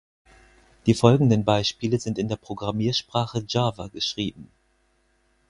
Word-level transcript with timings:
Die 0.87 0.95
folgenden 0.95 1.45
Beispiele 1.45 1.99
sind 1.99 2.17
in 2.17 2.27
der 2.27 2.35
Programmiersprache 2.35 3.45
Java 3.47 3.85
geschrieben. 3.89 4.49